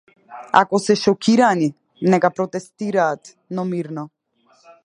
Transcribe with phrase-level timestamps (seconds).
[0.61, 1.69] Ако се шокирани,
[2.13, 4.09] нека протестираат, но мирно.